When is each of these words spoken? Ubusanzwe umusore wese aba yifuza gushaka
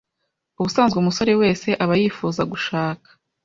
Ubusanzwe 0.59 0.97
umusore 0.99 1.31
wese 1.41 1.67
aba 1.83 1.93
yifuza 2.01 2.41
gushaka 2.51 3.07